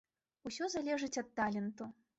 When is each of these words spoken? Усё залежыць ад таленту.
Усё 0.51 0.69
залежыць 0.77 1.15
ад 1.25 1.31
таленту. 1.41 1.83